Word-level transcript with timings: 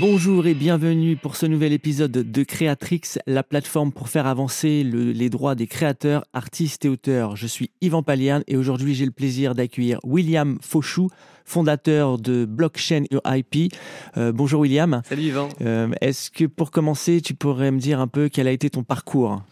Bonjour 0.00 0.46
et 0.46 0.54
bienvenue 0.54 1.14
pour 1.14 1.36
ce 1.36 1.44
nouvel 1.44 1.74
épisode 1.74 2.10
de 2.10 2.42
Creatrix, 2.42 3.02
la 3.26 3.42
plateforme 3.42 3.92
pour 3.92 4.08
faire 4.08 4.26
avancer 4.26 4.82
les 4.82 5.28
droits 5.28 5.54
des 5.54 5.66
créateurs, 5.66 6.24
artistes 6.32 6.86
et 6.86 6.88
auteurs. 6.88 7.36
Je 7.36 7.46
suis 7.46 7.70
Yvan 7.82 8.02
Palian 8.02 8.40
et 8.46 8.56
aujourd'hui 8.56 8.94
j'ai 8.94 9.04
le 9.04 9.10
plaisir 9.10 9.54
d'accueillir 9.54 10.00
William 10.02 10.56
Fauchou, 10.62 11.10
fondateur 11.44 12.16
de 12.16 12.46
Blockchain 12.46 13.04
IP. 13.26 13.74
Euh, 14.16 14.32
bonjour 14.32 14.62
William. 14.62 15.02
Salut 15.04 15.24
Yvan. 15.24 15.50
Euh, 15.60 15.90
est-ce 16.00 16.30
que 16.30 16.46
pour 16.46 16.70
commencer, 16.70 17.20
tu 17.20 17.34
pourrais 17.34 17.70
me 17.70 17.78
dire 17.78 18.00
un 18.00 18.08
peu 18.08 18.30
quel 18.30 18.48
a 18.48 18.52
été 18.52 18.70
ton 18.70 18.82
parcours? 18.82 19.42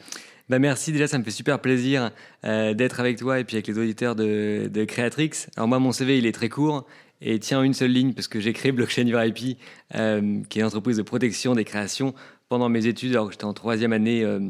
Bah 0.48 0.58
merci 0.58 0.92
déjà, 0.92 1.06
ça 1.06 1.18
me 1.18 1.24
fait 1.24 1.30
super 1.30 1.60
plaisir 1.60 2.10
euh, 2.46 2.72
d'être 2.72 3.00
avec 3.00 3.18
toi 3.18 3.38
et 3.38 3.44
puis 3.44 3.56
avec 3.56 3.66
les 3.66 3.78
auditeurs 3.78 4.16
de, 4.16 4.70
de 4.72 4.84
Creatrix. 4.86 5.32
Alors 5.56 5.68
moi, 5.68 5.78
mon 5.78 5.92
CV, 5.92 6.16
il 6.16 6.24
est 6.24 6.32
très 6.32 6.48
court 6.48 6.86
et 7.20 7.38
tient 7.38 7.62
une 7.62 7.74
seule 7.74 7.90
ligne 7.90 8.12
parce 8.12 8.28
que 8.28 8.40
j'ai 8.40 8.52
créé 8.52 8.72
Blockchain 8.72 9.06
IP, 9.06 9.58
euh, 9.94 10.42
qui 10.48 10.58
est 10.58 10.62
une 10.62 10.66
entreprise 10.66 10.96
de 10.96 11.02
protection 11.02 11.54
des 11.54 11.64
créations 11.64 12.14
pendant 12.48 12.68
mes 12.68 12.86
études 12.86 13.12
alors 13.12 13.26
que 13.26 13.32
j'étais 13.32 13.44
en 13.44 13.54
troisième 13.54 13.92
année. 13.92 14.24
Euh, 14.24 14.40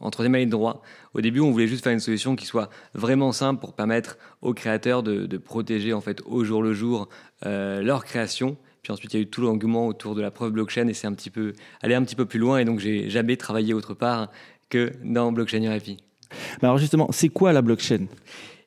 en 0.00 0.10
troisième 0.10 0.36
année 0.36 0.46
de 0.46 0.50
droit. 0.52 0.82
Au 1.14 1.20
début, 1.20 1.40
on 1.40 1.50
voulait 1.50 1.66
juste 1.66 1.82
faire 1.82 1.92
une 1.92 1.98
solution 1.98 2.36
qui 2.36 2.46
soit 2.46 2.70
vraiment 2.94 3.32
simple 3.32 3.60
pour 3.60 3.74
permettre 3.74 4.16
aux 4.42 4.54
créateurs 4.54 5.02
de, 5.02 5.26
de 5.26 5.38
protéger 5.38 5.92
en 5.92 6.00
fait 6.00 6.22
au 6.24 6.44
jour 6.44 6.62
le 6.62 6.72
jour 6.72 7.08
euh, 7.46 7.82
leur 7.82 8.04
création. 8.04 8.56
Puis 8.82 8.92
ensuite, 8.92 9.12
il 9.12 9.16
y 9.16 9.20
a 9.20 9.22
eu 9.22 9.28
tout 9.28 9.40
l'engouement 9.40 9.88
autour 9.88 10.14
de 10.14 10.22
la 10.22 10.30
preuve 10.30 10.52
blockchain 10.52 10.86
et 10.86 10.94
c'est 10.94 11.06
un 11.06 11.14
petit 11.14 11.30
peu 11.30 11.52
aller 11.82 11.94
un 11.94 12.02
petit 12.04 12.14
peu 12.14 12.26
plus 12.26 12.38
loin. 12.38 12.58
Et 12.58 12.64
donc, 12.64 12.78
j'ai 12.78 13.10
jamais 13.10 13.36
travaillé 13.36 13.74
autre 13.74 13.94
part 13.94 14.30
que 14.70 14.92
dans 15.02 15.32
blockchain. 15.32 15.60
Bah 15.60 16.68
alors 16.68 16.78
justement, 16.78 17.08
c'est 17.10 17.28
quoi 17.28 17.52
la 17.52 17.62
blockchain? 17.62 18.06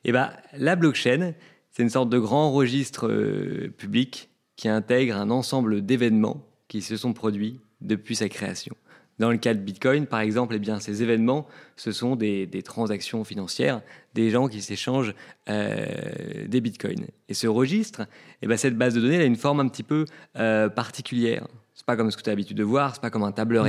Eh 0.04 0.12
ben, 0.12 0.30
la 0.56 0.76
blockchain, 0.76 1.32
c'est 1.72 1.82
une 1.82 1.90
sorte 1.90 2.10
de 2.10 2.18
grand 2.18 2.52
registre 2.52 3.08
euh, 3.08 3.72
public 3.76 4.30
qui 4.56 4.68
intègre 4.68 5.16
un 5.16 5.30
ensemble 5.30 5.84
d'événements 5.84 6.46
qui 6.68 6.82
se 6.82 6.96
sont 6.96 7.14
produits 7.14 7.60
depuis 7.80 8.14
sa 8.14 8.28
création. 8.28 8.76
Dans 9.18 9.30
le 9.30 9.36
cas 9.36 9.54
de 9.54 9.58
Bitcoin, 9.58 10.06
par 10.06 10.20
exemple, 10.20 10.54
eh 10.54 10.58
bien, 10.58 10.80
ces 10.80 11.02
événements, 11.02 11.46
ce 11.76 11.92
sont 11.92 12.16
des, 12.16 12.48
transactions 12.64 13.24
financières, 13.24 13.82
des 14.14 14.30
gens 14.30 14.48
qui 14.48 14.62
s'échangent 14.62 15.14
euh, 15.48 15.86
des 16.46 16.60
Bitcoins. 16.60 17.06
Et 17.28 17.34
ce 17.34 17.46
registre, 17.46 18.06
eh 18.40 18.46
ben, 18.46 18.56
cette 18.56 18.76
base 18.76 18.94
de 18.94 19.00
données, 19.00 19.16
elle 19.16 19.22
a 19.22 19.26
une 19.26 19.36
forme 19.36 19.60
un 19.60 19.68
petit 19.68 19.82
peu 19.82 20.06
euh, 20.36 20.68
particulière. 20.68 21.46
C'est 21.74 21.86
pas 21.86 21.96
comme 21.96 22.10
ce 22.10 22.16
que 22.16 22.22
tu 22.22 22.30
as 22.30 22.32
l'habitude 22.32 22.56
de 22.56 22.64
voir, 22.64 22.94
c'est 22.94 23.00
pas 23.00 23.10
comme 23.10 23.24
un 23.24 23.32
tableur 23.32 23.64
mmh. 23.64 23.68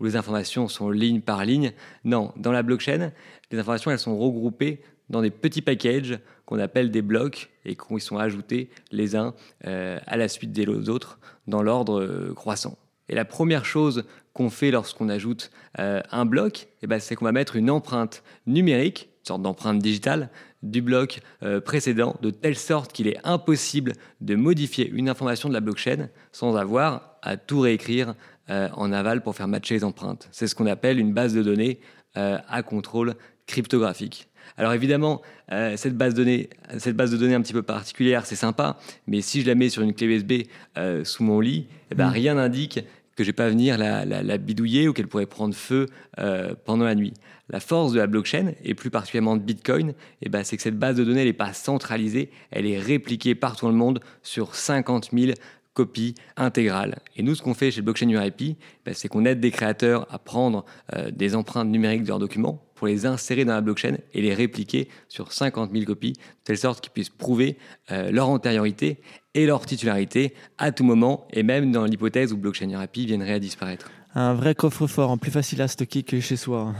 Où 0.00 0.04
les 0.04 0.16
informations 0.16 0.66
sont 0.66 0.90
ligne 0.90 1.20
par 1.20 1.44
ligne. 1.44 1.72
Non, 2.04 2.32
dans 2.36 2.52
la 2.52 2.62
blockchain, 2.62 3.12
les 3.50 3.58
informations, 3.58 3.90
elles 3.90 3.98
sont 3.98 4.18
regroupées 4.18 4.80
dans 5.10 5.20
des 5.20 5.30
petits 5.30 5.60
packages 5.60 6.18
qu'on 6.46 6.58
appelle 6.58 6.90
des 6.90 7.02
blocs 7.02 7.50
et 7.64 7.76
qui 7.76 8.00
sont 8.00 8.16
ajoutés 8.16 8.70
les 8.90 9.16
uns 9.16 9.34
euh, 9.66 9.98
à 10.06 10.16
la 10.16 10.28
suite 10.28 10.52
des 10.52 10.66
autres 10.88 11.18
dans 11.46 11.62
l'ordre 11.62 12.00
euh, 12.00 12.32
croissant. 12.34 12.78
Et 13.08 13.14
la 13.14 13.24
première 13.24 13.64
chose 13.64 14.04
qu'on 14.32 14.50
fait 14.50 14.70
lorsqu'on 14.70 15.08
ajoute 15.08 15.50
euh, 15.78 16.00
un 16.12 16.24
bloc, 16.24 16.68
eh 16.82 16.86
ben, 16.86 17.00
c'est 17.00 17.16
qu'on 17.16 17.24
va 17.24 17.32
mettre 17.32 17.56
une 17.56 17.70
empreinte 17.70 18.22
numérique, 18.46 19.10
une 19.20 19.26
sorte 19.26 19.42
d'empreinte 19.42 19.80
digitale, 19.80 20.30
du 20.62 20.82
bloc 20.82 21.20
précédent, 21.64 22.16
de 22.20 22.28
telle 22.28 22.56
sorte 22.56 22.92
qu'il 22.92 23.08
est 23.08 23.16
impossible 23.24 23.94
de 24.20 24.34
modifier 24.34 24.86
une 24.90 25.08
information 25.08 25.48
de 25.48 25.54
la 25.54 25.60
blockchain 25.60 26.10
sans 26.32 26.54
avoir 26.54 27.16
à 27.22 27.38
tout 27.38 27.60
réécrire 27.60 28.14
en 28.50 28.92
aval 28.92 29.22
pour 29.22 29.36
faire 29.36 29.48
matcher 29.48 29.74
les 29.74 29.84
empreintes. 29.84 30.28
C'est 30.32 30.48
ce 30.48 30.54
qu'on 30.54 30.66
appelle 30.66 30.98
une 30.98 31.12
base 31.12 31.34
de 31.34 31.42
données 31.42 31.80
à 32.14 32.62
contrôle 32.62 33.14
cryptographique. 33.46 34.28
Alors 34.56 34.72
évidemment, 34.72 35.22
euh, 35.52 35.76
cette, 35.76 35.96
base 35.96 36.14
de 36.14 36.24
données, 36.24 36.50
cette 36.78 36.96
base 36.96 37.10
de 37.10 37.16
données 37.16 37.34
un 37.34 37.40
petit 37.40 37.52
peu 37.52 37.62
particulière, 37.62 38.26
c'est 38.26 38.36
sympa, 38.36 38.78
mais 39.06 39.20
si 39.20 39.42
je 39.42 39.46
la 39.46 39.54
mets 39.54 39.68
sur 39.68 39.82
une 39.82 39.94
clé 39.94 40.06
USB 40.06 40.32
euh, 40.78 41.04
sous 41.04 41.22
mon 41.22 41.40
lit, 41.40 41.66
eh 41.90 41.94
ben, 41.94 42.08
mm. 42.08 42.12
rien 42.12 42.34
n'indique 42.34 42.80
que 43.16 43.24
je 43.24 43.28
vais 43.28 43.34
pas 43.34 43.48
venir 43.48 43.76
la, 43.76 44.38
bidouiller 44.38 44.88
ou 44.88 44.92
qu'elle 44.92 45.08
pourrait 45.08 45.26
prendre 45.26 45.54
feu 45.54 45.86
euh, 46.18 46.54
pendant 46.64 46.84
la 46.84 46.94
nuit. 46.94 47.12
La 47.50 47.60
force 47.60 47.92
de 47.92 47.98
la 47.98 48.06
blockchain, 48.06 48.52
et 48.62 48.74
plus 48.74 48.90
particulièrement 48.90 49.36
de 49.36 49.42
Bitcoin, 49.42 49.94
eh 50.22 50.28
ben, 50.28 50.44
c'est 50.44 50.56
que 50.56 50.62
cette 50.62 50.78
base 50.78 50.96
de 50.96 51.04
données 51.04 51.24
n'est 51.24 51.32
pas 51.32 51.52
centralisée, 51.52 52.30
elle 52.50 52.66
est 52.66 52.78
répliquée 52.78 53.34
partout 53.34 53.66
dans 53.66 53.72
le 53.72 53.76
monde 53.76 54.00
sur 54.22 54.54
50 54.54 55.10
000 55.12 55.32
copies 55.80 56.14
intégrales. 56.36 56.98
Et 57.16 57.22
nous, 57.22 57.34
ce 57.34 57.42
qu'on 57.42 57.54
fait 57.54 57.70
chez 57.70 57.82
Blockchain 57.82 58.08
URIP, 58.08 58.56
ben, 58.84 58.94
c'est 58.94 59.08
qu'on 59.08 59.24
aide 59.24 59.40
des 59.40 59.50
créateurs 59.50 60.06
à 60.10 60.18
prendre 60.18 60.64
des 61.12 61.34
empreintes 61.34 61.68
numériques 61.68 62.02
de 62.02 62.08
leurs 62.08 62.18
documents 62.18 62.62
pour 62.80 62.86
les 62.86 63.04
insérer 63.04 63.44
dans 63.44 63.52
la 63.52 63.60
blockchain 63.60 63.98
et 64.14 64.22
les 64.22 64.32
répliquer 64.32 64.88
sur 65.06 65.34
50 65.34 65.70
000 65.70 65.84
copies, 65.84 66.14
de 66.14 66.18
telle 66.44 66.56
sorte 66.56 66.80
qu'ils 66.80 66.90
puissent 66.90 67.10
prouver 67.10 67.58
euh, 67.90 68.10
leur 68.10 68.30
antériorité 68.30 69.02
et 69.34 69.44
leur 69.44 69.66
titularité 69.66 70.32
à 70.56 70.72
tout 70.72 70.82
moment, 70.82 71.28
et 71.30 71.42
même 71.42 71.72
dans 71.72 71.84
l'hypothèse 71.84 72.32
où 72.32 72.38
blockchain 72.38 72.74
rapide 72.74 73.08
viendrait 73.08 73.34
à 73.34 73.38
disparaître. 73.38 73.90
Un 74.14 74.32
vrai 74.32 74.54
coffre-fort, 74.54 75.18
plus 75.18 75.30
facile 75.30 75.60
à 75.60 75.68
stocker 75.68 76.04
que 76.04 76.20
chez 76.20 76.36
soi. 76.36 76.72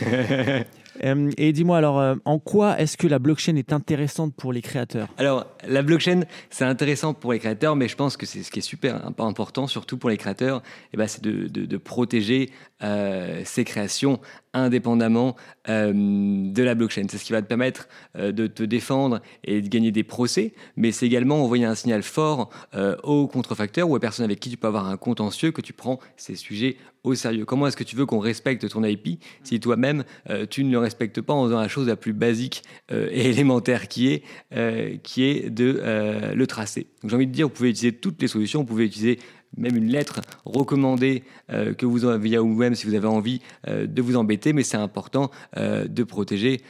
Euh, 1.04 1.30
et 1.36 1.52
dis-moi 1.52 1.78
alors, 1.78 2.00
euh, 2.00 2.14
en 2.24 2.38
quoi 2.38 2.78
est-ce 2.78 2.96
que 2.96 3.06
la 3.06 3.18
blockchain 3.18 3.56
est 3.56 3.72
intéressante 3.72 4.34
pour 4.34 4.52
les 4.52 4.62
créateurs? 4.62 5.08
Alors, 5.18 5.46
la 5.66 5.82
blockchain, 5.82 6.22
c'est 6.50 6.64
intéressant 6.64 7.14
pour 7.14 7.32
les 7.32 7.38
créateurs, 7.38 7.76
mais 7.76 7.88
je 7.88 7.96
pense 7.96 8.16
que 8.16 8.26
c'est 8.26 8.42
ce 8.42 8.50
qui 8.50 8.60
est 8.60 8.62
super 8.62 9.06
important, 9.18 9.66
surtout 9.66 9.98
pour 9.98 10.10
les 10.10 10.16
créateurs, 10.16 10.62
eh 10.92 10.96
ben, 10.96 11.06
c'est 11.06 11.22
de, 11.22 11.76
protéger 11.76 12.50
euh, 12.82 13.42
ces 13.44 13.64
créations 13.64 14.18
indépendamment 14.56 15.36
euh, 15.68 15.92
de 15.94 16.62
la 16.62 16.74
blockchain. 16.74 17.06
C'est 17.10 17.18
ce 17.18 17.24
qui 17.24 17.32
va 17.32 17.42
te 17.42 17.46
permettre 17.46 17.88
euh, 18.16 18.32
de 18.32 18.46
te 18.46 18.62
défendre 18.62 19.20
et 19.44 19.60
de 19.60 19.68
gagner 19.68 19.92
des 19.92 20.04
procès, 20.04 20.54
mais 20.76 20.92
c'est 20.92 21.06
également 21.06 21.42
envoyer 21.42 21.64
un 21.64 21.74
signal 21.74 22.02
fort 22.02 22.50
euh, 22.74 22.96
aux 23.02 23.26
contrefacteurs 23.26 23.88
ou 23.88 23.96
aux 23.96 24.00
personnes 24.00 24.24
avec 24.24 24.40
qui 24.40 24.50
tu 24.50 24.56
peux 24.56 24.66
avoir 24.66 24.88
un 24.88 24.96
contentieux 24.96 25.52
que 25.52 25.60
tu 25.60 25.72
prends 25.72 25.98
ces 26.16 26.34
sujets 26.34 26.76
au 27.04 27.14
sérieux. 27.14 27.44
Comment 27.44 27.68
est-ce 27.68 27.76
que 27.76 27.84
tu 27.84 27.94
veux 27.94 28.06
qu'on 28.06 28.18
respecte 28.18 28.68
ton 28.68 28.82
IP 28.82 29.22
si 29.44 29.60
toi-même 29.60 30.02
tu 30.50 30.64
ne 30.64 30.72
le 30.72 30.78
respectes 30.78 31.20
pas 31.20 31.34
en 31.34 31.44
faisant 31.44 31.60
la 31.60 31.68
chose 31.68 31.86
la 31.86 31.94
plus 31.94 32.12
basique 32.12 32.64
et 32.90 33.28
élémentaire 33.28 33.86
qui 33.86 34.08
est, 34.08 35.02
qui 35.04 35.22
est 35.22 35.48
de 35.48 36.32
le 36.34 36.46
tracer? 36.48 36.88
J'ai 37.04 37.14
envie 37.14 37.28
de 37.28 37.32
dire, 37.32 37.46
vous 37.46 37.54
pouvez 37.54 37.70
utiliser 37.70 37.96
toutes 37.96 38.20
les 38.20 38.26
solutions, 38.26 38.60
vous 38.62 38.66
pouvez 38.66 38.86
utiliser 38.86 39.20
même 39.56 39.76
une 39.76 39.88
lettre 39.88 40.20
recommandée 40.44 41.22
euh, 41.50 41.74
que 41.74 41.86
vous 41.86 42.04
envoyez 42.04 42.36
à 42.36 42.40
vous-même 42.40 42.74
si 42.74 42.86
vous 42.86 42.94
avez 42.94 43.06
envie 43.06 43.40
euh, 43.68 43.86
de 43.86 44.02
vous 44.02 44.16
embêter, 44.16 44.52
mais 44.52 44.62
c'est 44.62 44.76
important 44.76 45.30
euh, 45.56 45.86
de 45.86 46.04
protéger 46.04 46.60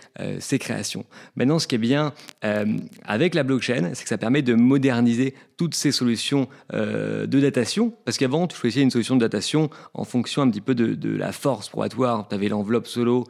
ces 0.41 0.58
créations. 0.58 1.04
Maintenant, 1.36 1.58
ce 1.58 1.66
qui 1.66 1.74
est 1.74 1.78
bien 1.78 2.12
avec 3.04 3.34
la 3.34 3.42
blockchain, 3.42 3.91
c'est 3.94 4.02
que 4.02 4.08
ça 4.08 4.19
permet 4.19 4.42
de 4.42 4.54
moderniser 4.54 5.34
toutes 5.56 5.74
ces 5.74 5.92
solutions 5.92 6.48
de 6.72 7.41
datation, 7.41 7.92
parce 8.04 8.19
qu'avant, 8.19 8.47
tu 8.47 8.56
choisissais 8.56 8.82
une 8.82 8.91
solution 8.91 9.16
de 9.16 9.20
datation 9.20 9.70
en 9.94 10.04
fonction 10.04 10.42
un 10.42 10.50
petit 10.50 10.60
peu 10.60 10.74
de, 10.74 11.16
la 11.16 11.32
force 11.32 11.68
probatoire. 11.68 12.28
Tu 12.28 12.34
avais 12.34 12.48
l'enveloppe 12.48 12.86
solo, 12.86 13.24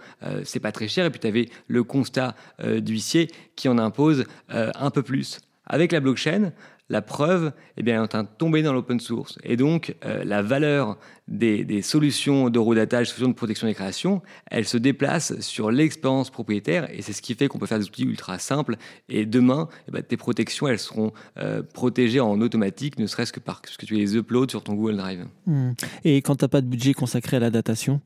c'est 0.44 0.60
pas 0.60 0.72
très 0.72 0.88
cher, 0.88 1.06
et 1.06 1.10
puis 1.10 1.20
tu 1.20 1.26
avais 1.26 1.48
le 1.68 1.82
constat 1.82 2.34
d'huissier 2.64 3.30
qui 3.56 3.68
en 3.68 3.78
impose 3.78 4.24
un 4.48 4.90
peu 4.90 5.02
plus. 5.02 5.40
Avec 5.66 5.90
la 5.92 6.00
blockchain, 6.00 6.52
la 6.88 7.02
preuve 7.02 7.52
eh 7.76 7.82
bien, 7.82 7.96
est 7.96 7.98
en 7.98 8.06
train 8.06 8.22
de 8.22 8.28
tomber 8.38 8.62
dans 8.62 8.72
l'open 8.72 9.00
source. 9.00 9.38
Et 9.42 9.56
donc, 9.56 9.96
euh, 10.04 10.24
la 10.24 10.42
valeur 10.42 10.98
des, 11.28 11.82
solutions 11.82 12.48
d'eurodatage, 12.50 13.08
solutions 13.08 13.28
de 13.28 13.34
protection 13.34 13.66
des 13.66 13.74
créations, 13.74 14.22
elle 14.50 14.66
se 14.66 14.76
déplace 14.76 15.38
sur 15.40 15.70
l'expérience 15.70 16.30
propriétaire. 16.30 16.88
Et 16.92 17.02
c'est 17.02 17.12
ce 17.12 17.22
qui 17.22 17.34
fait 17.34 17.48
qu'on 17.48 17.58
peut 17.58 17.66
faire 17.66 17.78
des 17.78 17.86
outils 17.86 18.04
ultra 18.04 18.38
simples. 18.38 18.76
Et 19.08 19.26
demain, 19.26 19.68
eh 19.88 19.92
ben, 19.92 20.02
tes 20.02 20.16
protections, 20.16 20.68
elles 20.68 20.78
seront 20.78 21.12
euh, 21.38 21.62
protégées 21.62 22.20
en 22.20 22.40
automatique, 22.40 22.98
ne 22.98 23.06
serait-ce 23.06 23.32
que 23.32 23.40
parce 23.40 23.76
que 23.76 23.86
tu 23.86 23.94
les 23.94 24.16
uploads 24.16 24.50
sur 24.50 24.62
ton 24.62 24.74
Google 24.74 24.96
Drive. 24.96 25.26
Hmm. 25.46 25.72
Et 26.04 26.22
quand 26.22 26.36
tu 26.36 26.44
n'as 26.44 26.48
pas 26.48 26.60
de 26.60 26.66
budget 26.66 26.94
consacré 26.94 27.38
à 27.38 27.40
la 27.40 27.50
datation? 27.50 28.00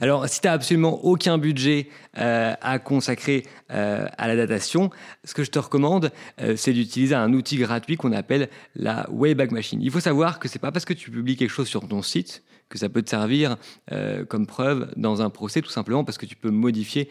Alors, 0.00 0.28
si 0.28 0.40
tu 0.40 0.46
n'as 0.46 0.52
absolument 0.52 1.04
aucun 1.04 1.38
budget 1.38 1.88
euh, 2.18 2.54
à 2.60 2.78
consacrer 2.78 3.44
euh, 3.70 4.06
à 4.16 4.28
la 4.28 4.36
datation, 4.36 4.90
ce 5.24 5.34
que 5.34 5.44
je 5.44 5.50
te 5.50 5.58
recommande, 5.58 6.12
euh, 6.40 6.54
c'est 6.56 6.72
d'utiliser 6.72 7.14
un 7.14 7.32
outil 7.32 7.56
gratuit 7.56 7.96
qu'on 7.96 8.12
appelle 8.12 8.48
la 8.74 9.06
Wayback 9.10 9.52
Machine. 9.52 9.80
Il 9.82 9.90
faut 9.90 10.00
savoir 10.00 10.38
que 10.38 10.48
c'est 10.48 10.58
pas 10.58 10.72
parce 10.72 10.84
que 10.84 10.94
tu 10.94 11.10
publies 11.10 11.36
quelque 11.36 11.50
chose 11.50 11.68
sur 11.68 11.86
ton 11.86 12.02
site 12.02 12.42
que 12.68 12.78
ça 12.78 12.88
peut 12.88 13.00
te 13.00 13.10
servir 13.10 13.58
comme 14.28 14.44
preuve 14.44 14.92
dans 14.96 15.22
un 15.22 15.30
procès, 15.30 15.62
tout 15.62 15.70
simplement 15.70 16.02
parce 16.02 16.18
que 16.18 16.26
tu 16.26 16.34
peux 16.34 16.50
modifier 16.50 17.08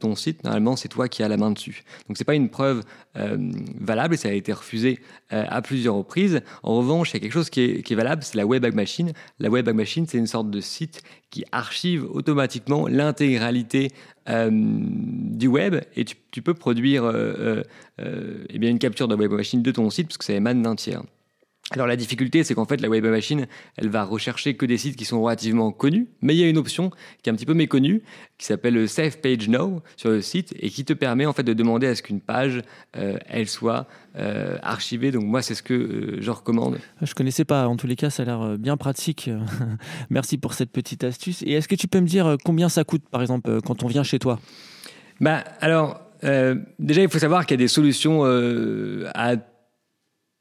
ton 0.00 0.16
site. 0.16 0.42
Normalement, 0.42 0.74
c'est 0.74 0.88
toi 0.88 1.06
qui 1.06 1.22
as 1.22 1.28
la 1.28 1.36
main 1.36 1.52
dessus. 1.52 1.84
Donc, 2.08 2.16
c'est 2.16 2.24
pas 2.24 2.34
une 2.34 2.48
preuve 2.48 2.82
valable 3.14 4.14
et 4.14 4.16
ça 4.16 4.30
a 4.30 4.32
été 4.32 4.52
refusé 4.52 4.98
à 5.30 5.62
plusieurs 5.62 5.94
reprises. 5.94 6.42
En 6.64 6.78
revanche, 6.78 7.10
il 7.10 7.14
y 7.14 7.16
a 7.18 7.20
quelque 7.20 7.34
chose 7.34 7.50
qui 7.50 7.60
est, 7.60 7.82
qui 7.84 7.92
est 7.92 7.96
valable, 7.96 8.24
c'est 8.24 8.36
la 8.36 8.46
Wayback 8.46 8.74
Machine. 8.74 9.12
La 9.38 9.48
Wayback 9.48 9.76
Machine, 9.76 10.08
c'est 10.08 10.18
une 10.18 10.26
sorte 10.26 10.50
de 10.50 10.60
site 10.60 11.04
qui 11.30 11.44
archive 11.52 12.05
automatiquement 12.10 12.86
l'intégralité 12.88 13.92
du 14.28 15.46
web 15.46 15.76
et 15.94 16.04
tu, 16.04 16.42
peux 16.42 16.54
produire 16.54 17.12
eh 17.98 18.58
bien 18.58 18.70
une 18.70 18.78
capture 18.78 19.06
de 19.06 19.14
Wayback 19.14 19.36
Machine 19.36 19.62
de 19.62 19.70
ton 19.70 19.88
site 19.90 20.08
parce 20.08 20.18
que 20.18 20.24
ça 20.24 20.32
émane 20.32 20.62
d'un 20.62 20.74
tiers. 20.74 21.02
Alors 21.72 21.88
la 21.88 21.96
difficulté, 21.96 22.44
c'est 22.44 22.54
qu'en 22.54 22.64
fait, 22.64 22.80
la 22.80 22.88
web 22.88 23.04
machine, 23.06 23.48
elle 23.76 23.88
va 23.88 24.04
rechercher 24.04 24.54
que 24.54 24.64
des 24.66 24.78
sites 24.78 24.94
qui 24.94 25.04
sont 25.04 25.20
relativement 25.20 25.72
connus, 25.72 26.06
mais 26.20 26.32
il 26.36 26.38
y 26.38 26.44
a 26.44 26.48
une 26.48 26.58
option 26.58 26.90
qui 27.22 27.28
est 27.28 27.32
un 27.32 27.34
petit 27.34 27.44
peu 27.44 27.54
méconnue, 27.54 28.04
qui 28.38 28.46
s'appelle 28.46 28.88
Save 28.88 29.18
Page 29.18 29.48
Now 29.48 29.82
sur 29.96 30.10
le 30.10 30.20
site 30.20 30.54
et 30.60 30.70
qui 30.70 30.84
te 30.84 30.92
permet 30.92 31.26
en 31.26 31.32
fait 31.32 31.42
de 31.42 31.52
demander 31.54 31.88
à 31.88 31.96
ce 31.96 32.04
qu'une 32.04 32.20
page, 32.20 32.62
euh, 32.96 33.18
elle 33.26 33.48
soit 33.48 33.88
euh, 34.16 34.58
archivée. 34.62 35.10
Donc 35.10 35.24
moi, 35.24 35.42
c'est 35.42 35.56
ce 35.56 35.64
que 35.64 35.74
euh, 35.74 36.18
je 36.20 36.30
recommande. 36.30 36.78
Je 37.02 37.14
connaissais 37.14 37.44
pas. 37.44 37.66
En 37.66 37.76
tous 37.76 37.88
les 37.88 37.96
cas, 37.96 38.10
ça 38.10 38.22
a 38.22 38.26
l'air 38.26 38.58
bien 38.58 38.76
pratique. 38.76 39.28
Merci 40.10 40.38
pour 40.38 40.54
cette 40.54 40.70
petite 40.70 41.02
astuce. 41.02 41.42
Et 41.42 41.54
est-ce 41.54 41.66
que 41.66 41.74
tu 41.74 41.88
peux 41.88 42.00
me 42.00 42.06
dire 42.06 42.36
combien 42.44 42.68
ça 42.68 42.84
coûte, 42.84 43.02
par 43.10 43.22
exemple, 43.22 43.60
quand 43.62 43.82
on 43.82 43.88
vient 43.88 44.04
chez 44.04 44.20
toi? 44.20 44.38
Bah 45.20 45.42
alors, 45.60 46.00
déjà, 46.78 47.02
il 47.02 47.08
faut 47.08 47.18
savoir 47.18 47.44
qu'il 47.44 47.54
y 47.54 47.60
a 47.60 47.64
des 47.64 47.68
solutions 47.68 48.24
à 48.24 49.34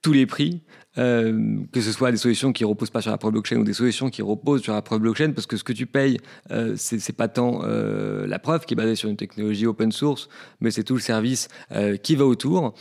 tous 0.03 0.13
les 0.13 0.27
prix. 0.27 0.61
Euh, 0.97 1.57
que 1.73 1.81
ce 1.81 1.91
soit 1.91 2.11
des 2.11 2.17
solutions 2.17 2.53
qui 2.53 2.63
reposent 2.63 2.89
pas 2.89 3.01
sur 3.01 3.11
la 3.11 3.17
preuve 3.17 3.33
blockchain 3.33 3.57
ou 3.57 3.63
des 3.63 3.73
solutions 3.73 4.09
qui 4.09 4.21
reposent 4.21 4.61
sur 4.61 4.73
la 4.73 4.81
preuve 4.81 5.01
blockchain, 5.01 5.31
parce 5.31 5.47
que 5.47 5.57
ce 5.57 5.63
que 5.63 5.73
tu 5.73 5.85
payes, 5.85 6.17
euh, 6.51 6.75
c'est 6.77 7.15
pas 7.15 7.27
tant 7.27 7.61
euh, 7.63 8.25
la 8.27 8.39
preuve 8.39 8.65
qui 8.65 8.73
est 8.73 8.77
basée 8.77 8.95
sur 8.95 9.09
une 9.09 9.17
technologie 9.17 9.65
open 9.65 9.91
source, 9.91 10.29
mais 10.61 10.71
c'est 10.71 10.83
tout 10.83 10.95
le 10.95 11.01
service 11.01 11.49
euh, 11.71 11.97
qui 11.97 12.15
va 12.15 12.25
autour. 12.25 12.73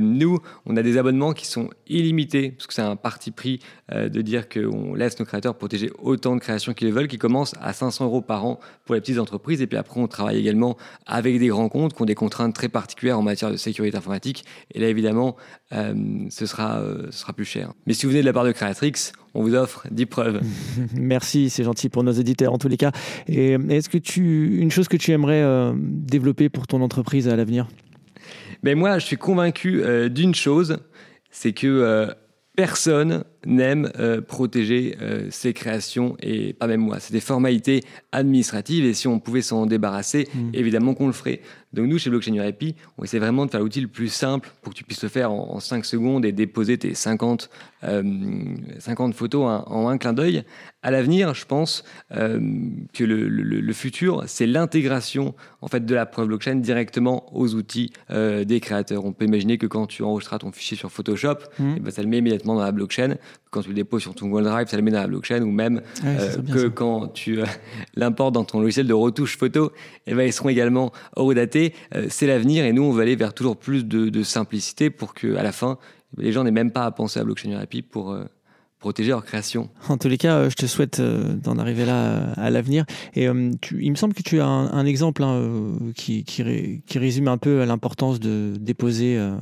Nous, 0.00 0.40
on 0.66 0.76
a 0.76 0.82
des 0.82 0.98
abonnements 0.98 1.32
qui 1.32 1.46
sont 1.46 1.70
illimités, 1.86 2.50
parce 2.50 2.66
que 2.66 2.74
c'est 2.74 2.82
un 2.82 2.96
parti 2.96 3.30
pris 3.30 3.60
de 3.92 4.22
dire 4.22 4.48
qu'on 4.48 4.92
laisse 4.94 5.16
nos 5.20 5.24
créateurs 5.24 5.54
protéger 5.54 5.92
autant 6.02 6.34
de 6.34 6.40
créations 6.40 6.74
qu'ils 6.74 6.92
veulent, 6.92 7.06
qui 7.06 7.16
commencent 7.16 7.54
à 7.60 7.72
500 7.72 8.06
euros 8.06 8.20
par 8.20 8.44
an 8.44 8.58
pour 8.84 8.96
les 8.96 9.00
petites 9.00 9.20
entreprises, 9.20 9.62
et 9.62 9.68
puis 9.68 9.78
après 9.78 10.00
on 10.00 10.08
travaille 10.08 10.36
également 10.36 10.76
avec 11.06 11.38
des 11.38 11.46
grands 11.46 11.68
comptes 11.68 11.94
qui 11.94 12.02
ont 12.02 12.06
des 12.06 12.16
contraintes 12.16 12.56
très 12.56 12.68
particulières 12.68 13.20
en 13.20 13.22
matière 13.22 13.52
de 13.52 13.56
sécurité 13.56 13.96
informatique, 13.96 14.44
et 14.74 14.80
là 14.80 14.88
évidemment, 14.88 15.36
ce 15.70 16.46
sera, 16.46 16.82
ce 17.10 17.16
sera 17.16 17.32
plus 17.32 17.44
cher. 17.48 17.72
Mais 17.86 17.94
si 17.94 18.06
vous 18.06 18.10
venez 18.10 18.20
de 18.20 18.26
la 18.26 18.32
part 18.32 18.44
de 18.44 18.52
Creatrix, 18.52 19.12
on 19.34 19.42
vous 19.42 19.54
offre 19.54 19.86
10 19.90 20.06
preuves. 20.06 20.40
Merci, 20.94 21.50
c'est 21.50 21.64
gentil 21.64 21.88
pour 21.88 22.04
nos 22.04 22.12
éditeurs 22.12 22.52
en 22.52 22.58
tous 22.58 22.68
les 22.68 22.76
cas. 22.76 22.92
Et 23.26 23.52
est-ce 23.70 23.88
que 23.88 23.98
tu, 23.98 24.58
une 24.60 24.70
chose 24.70 24.88
que 24.88 24.96
tu 24.96 25.10
aimerais 25.12 25.42
euh, 25.42 25.72
développer 25.76 26.48
pour 26.48 26.66
ton 26.66 26.82
entreprise 26.82 27.28
à 27.28 27.36
l'avenir? 27.36 27.66
Ben, 28.62 28.76
moi, 28.76 28.98
je 28.98 29.06
suis 29.06 29.16
convaincu 29.16 29.82
euh, 29.82 30.08
d'une 30.08 30.34
chose, 30.34 30.78
c'est 31.30 31.52
que 31.52 31.66
euh, 31.66 32.12
personne 32.56 33.24
n'aime 33.46 33.90
protéger 34.26 34.96
ses 35.30 35.52
créations 35.52 36.16
et 36.20 36.52
pas 36.52 36.66
même 36.66 36.80
moi. 36.80 36.98
C'est 37.00 37.12
des 37.12 37.20
formalités 37.20 37.82
administratives 38.12 38.84
et 38.84 38.94
si 38.94 39.08
on 39.08 39.18
pouvait 39.20 39.42
s'en 39.42 39.66
débarrasser, 39.66 40.28
mmh. 40.34 40.50
évidemment 40.54 40.94
qu'on 40.94 41.06
le 41.06 41.12
ferait. 41.12 41.40
Donc 41.72 41.86
nous, 41.86 41.98
chez 41.98 42.08
Blockchain 42.08 42.34
URP, 42.34 42.74
on 42.96 43.04
essaie 43.04 43.18
vraiment 43.18 43.44
de 43.44 43.50
faire 43.50 43.60
l'outil 43.60 43.82
le 43.82 43.88
plus 43.88 44.08
simple 44.08 44.50
pour 44.62 44.72
que 44.72 44.78
tu 44.78 44.84
puisses 44.84 45.02
le 45.02 45.10
faire 45.10 45.30
en, 45.32 45.60
5 45.60 45.84
secondes 45.84 46.24
et 46.24 46.32
déposer 46.32 46.78
tes 46.78 46.94
50, 46.94 47.50
50 47.82 47.88
euh, 47.88 49.16
photos 49.16 49.62
en, 49.66 49.88
un 49.88 49.98
clin 49.98 50.14
d'œil. 50.14 50.44
À 50.82 50.90
l'avenir, 50.90 51.34
je 51.34 51.44
pense 51.44 51.84
euh, 52.12 52.40
que 52.94 53.04
le, 53.04 53.72
futur, 53.74 54.24
c'est 54.26 54.46
l'intégration 54.46 55.34
en 55.60 55.68
fait 55.68 55.84
de 55.84 55.94
la 55.94 56.06
preuve 56.06 56.28
blockchain 56.28 56.56
directement 56.56 57.36
aux 57.36 57.54
outils 57.54 57.92
euh, 58.10 58.44
des 58.44 58.60
créateurs. 58.60 59.04
On 59.04 59.12
peut 59.12 59.26
imaginer 59.26 59.58
que 59.58 59.66
quand 59.66 59.86
tu 59.86 60.02
enregistreras 60.02 60.38
ton 60.38 60.52
fichier 60.52 60.76
sur 60.76 60.90
Photoshop, 60.90 61.36
mmh. 61.58 61.74
eh 61.76 61.80
ben, 61.80 61.90
ça 61.90 62.02
le 62.02 62.08
met 62.08 62.18
immédiatement 62.18 62.54
dans 62.54 62.62
la 62.62 62.72
blockchain. 62.72 63.16
Quand 63.50 63.62
tu 63.62 63.68
le 63.70 63.74
déposes 63.74 64.02
sur 64.02 64.14
ton 64.14 64.28
Google 64.28 64.44
Drive, 64.44 64.68
ça 64.68 64.76
le 64.76 64.82
met 64.82 64.90
dans 64.90 65.00
la 65.00 65.06
blockchain. 65.06 65.42
Ou 65.42 65.50
même 65.50 65.80
que 66.52 66.68
quand 66.68 67.08
tu 67.08 67.40
l'importes 67.96 68.34
dans 68.34 68.44
ton 68.44 68.60
logiciel 68.60 68.86
de 68.86 68.92
retouche 68.92 69.38
photo, 69.38 69.72
eh 70.06 70.14
ben, 70.14 70.24
ils 70.24 70.32
seront 70.32 70.50
également 70.50 70.92
horodatés 71.16 71.74
euh, 71.94 72.06
c'est 72.08 72.26
l'avenir 72.26 72.64
et 72.64 72.72
nous, 72.72 72.82
on 72.82 72.92
va 72.92 73.02
aller 73.02 73.16
vers 73.16 73.34
toujours 73.34 73.56
plus 73.56 73.84
de, 73.84 74.22
simplicité 74.22 74.90
pour 74.90 75.14
que, 75.14 75.36
à 75.36 75.42
la 75.42 75.52
fin, 75.52 75.78
les 76.16 76.32
gens 76.32 76.44
n'aient 76.44 76.50
même 76.50 76.70
pas 76.70 76.84
à 76.84 76.90
penser 76.90 77.20
à 77.20 77.24
blockchain 77.24 77.50
therapy 77.50 77.82
pour 77.82 78.12
euh, 78.12 78.24
protéger 78.78 79.10
leur 79.10 79.24
création. 79.24 79.70
En 79.88 79.96
tous 79.96 80.08
les 80.08 80.18
cas, 80.18 80.36
euh, 80.36 80.50
je 80.50 80.56
te 80.56 80.66
souhaite 80.66 81.00
d'en 81.00 81.58
arriver 81.58 81.84
là 81.84 82.32
à 82.32 82.50
l'avenir. 82.50 82.84
Et 83.14 83.24
il 83.24 83.90
me 83.90 83.96
semble 83.96 84.14
que 84.14 84.22
tu 84.22 84.40
as 84.40 84.46
un, 84.46 84.86
exemple 84.86 85.22
hein, 85.22 85.50
qui, 85.94 86.24
qui, 86.24 86.98
résume 86.98 87.28
un 87.28 87.38
peu 87.38 87.64
l'importance 87.64 88.20
de 88.20 88.54
déposer 88.58 89.16
euh, 89.16 89.36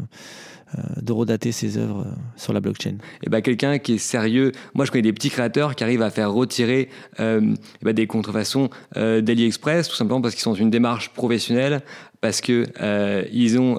de 1.01 1.13
redater 1.13 1.53
ses 1.53 1.79
œuvres 1.79 2.01
euh, 2.01 2.15
sur 2.37 2.53
la 2.53 2.61
blockchain 2.61 2.91
Et 2.91 3.27
eh 3.27 3.31
ben, 3.31 3.41
quelqu'un 3.41 3.79
qui 3.79 3.95
est 3.95 3.99
sérieux. 3.99 4.53
Moi, 4.75 4.85
je 4.85 4.91
connais 4.91 5.03
des 5.03 5.13
petits 5.13 5.31
créateurs 5.31 5.75
qui 5.75 5.85
arrivent 5.85 6.03
à 6.03 6.11
faire 6.11 6.33
retirer 6.33 6.89
euh, 7.21 7.55
eh 7.81 7.85
ben, 7.85 7.93
des 7.93 8.07
contrefaçons 8.07 8.71
d'AliExpress, 8.95 9.89
tout 9.89 9.95
simplement 9.95 10.21
parce 10.21 10.35
qu'ils 10.35 10.43
sont 10.43 10.51
dans 10.51 10.57
une 10.57 10.71
démarche 10.71 11.11
professionnelle, 11.11 11.83
parce 12.21 12.41
que 12.41 12.65
ils 13.31 13.59
ont 13.59 13.77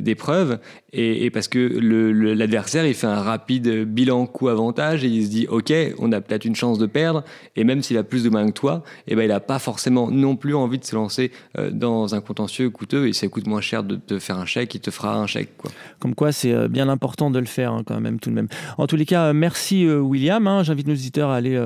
des 0.00 0.14
preuves 0.14 0.58
et, 0.92 1.30
parce 1.30 1.48
que 1.48 1.58
l'adversaire 1.58 2.86
il 2.86 2.94
fait 2.94 3.06
un 3.06 3.20
rapide 3.20 3.84
bilan 3.84 4.26
coût-avantage 4.26 5.04
et 5.04 5.08
il 5.08 5.24
se 5.24 5.30
dit 5.30 5.46
ok 5.48 5.72
on 5.98 6.10
a 6.12 6.20
peut-être 6.20 6.44
une 6.44 6.56
chance 6.56 6.78
de 6.78 6.86
perdre 6.86 7.24
et 7.56 7.64
même 7.64 7.82
s'il 7.82 7.98
a 7.98 8.04
plus 8.04 8.24
de 8.24 8.30
mains 8.30 8.46
que 8.46 8.52
toi 8.52 8.82
et 9.06 9.12
eh 9.12 9.16
ben 9.16 9.22
il 9.22 9.28
n'a 9.28 9.40
pas 9.40 9.58
forcément 9.58 10.10
non 10.10 10.34
plus 10.34 10.54
envie 10.54 10.78
de 10.78 10.84
se 10.84 10.94
lancer 10.94 11.30
dans 11.70 12.14
un 12.14 12.20
contentieux 12.20 12.70
coûteux 12.70 13.06
et 13.06 13.12
ça 13.12 13.28
coûte 13.28 13.46
moins 13.46 13.60
cher 13.60 13.84
de 13.84 13.96
te 13.96 14.18
faire 14.18 14.38
un 14.38 14.46
chèque 14.46 14.74
il 14.74 14.80
te 14.80 14.90
fera 14.90 15.16
un 15.16 15.26
chèque 15.26 15.56
quoi. 15.58 15.70
Comme 16.08 16.14
quoi, 16.14 16.32
c'est 16.32 16.54
euh, 16.54 16.68
bien 16.68 16.88
important 16.88 17.30
de 17.30 17.38
le 17.38 17.44
faire 17.44 17.74
hein, 17.74 17.82
quand 17.84 18.00
même 18.00 18.18
tout 18.18 18.30
de 18.30 18.34
même. 18.34 18.48
En 18.78 18.86
tous 18.86 18.96
les 18.96 19.04
cas, 19.04 19.24
euh, 19.24 19.32
merci 19.34 19.84
euh, 19.84 19.98
William. 19.98 20.46
Hein. 20.46 20.62
J'invite 20.62 20.86
nos 20.86 20.94
visiteurs 20.94 21.28
à 21.28 21.36
aller 21.36 21.60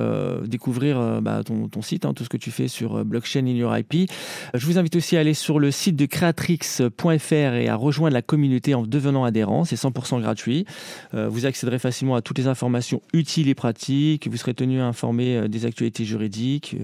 découvrir 0.46 1.22
bah, 1.22 1.42
ton, 1.44 1.80
site, 1.80 2.04
hein, 2.04 2.12
tout 2.12 2.24
ce 2.24 2.28
que 2.28 2.36
tu 2.36 2.50
fais 2.50 2.66
sur 2.66 3.04
Blockchain 3.04 3.46
in 3.46 3.54
Your 3.54 3.76
IP. 3.78 4.10
Je 4.52 4.66
vous 4.66 4.78
invite 4.78 4.96
aussi 4.96 5.16
à 5.16 5.20
aller 5.20 5.34
sur 5.34 5.60
le 5.60 5.70
site 5.70 5.94
de 5.94 6.06
creatrix.fr 6.06 7.32
et 7.32 7.68
à 7.68 7.76
rejoindre 7.76 8.14
la 8.14 8.22
communauté 8.22 8.74
en 8.74 8.82
devenant 8.82 9.22
adhérent. 9.22 9.64
C'est 9.64 9.76
100% 9.76 10.20
gratuit. 10.20 10.66
vous 11.12 11.46
accéderez 11.46 11.78
facilement 11.78 12.16
à 12.16 12.22
toutes 12.22 12.38
les 12.38 12.48
informations 12.48 13.00
utiles 13.12 13.48
et 13.48 13.54
pratiques. 13.54 14.26
Vous 14.28 14.36
serez 14.36 14.54
tenu 14.54 14.80
à 14.80 14.86
informer 14.86 15.48
des 15.48 15.66
actualités 15.66 16.04
juridiques. 16.04 16.76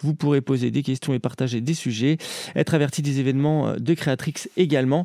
Vous 0.00 0.14
pourrez 0.14 0.40
poser 0.40 0.72
des 0.72 0.82
questions 0.82 1.14
et 1.14 1.20
partager 1.20 1.60
des 1.60 1.74
sujets. 1.74 2.18
Être 2.56 2.74
averti 2.74 3.02
des 3.02 3.20
événements 3.20 3.74
de 3.78 3.94
Creatrix 3.94 4.34
également. 4.56 5.04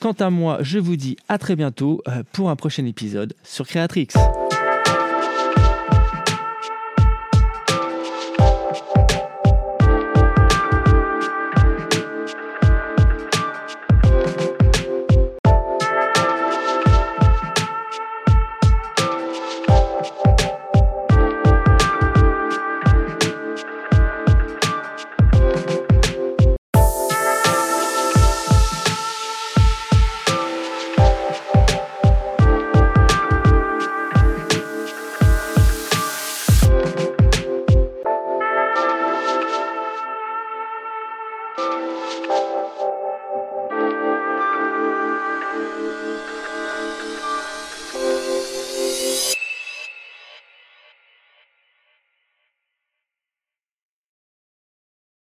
Quant 0.00 0.16
à 0.18 0.30
moi, 0.30 0.58
je 0.62 0.78
vous 0.78 0.96
dis 0.96 1.16
à 1.28 1.35
très 1.38 1.56
bientôt 1.56 2.02
euh, 2.08 2.22
pour 2.32 2.50
un 2.50 2.56
prochain 2.56 2.84
épisode 2.86 3.34
sur 3.42 3.66
Creatrix. 3.66 4.08